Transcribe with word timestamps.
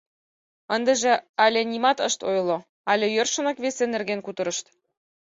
Ындыже 0.75 1.13
але 1.43 1.61
нимат 1.71 1.97
ышт 2.07 2.19
ойло, 2.31 2.57
але 2.91 3.05
йӧршынак 3.15 3.57
весе 3.63 3.85
нерген 3.93 4.19
кутырышт. 4.23 4.65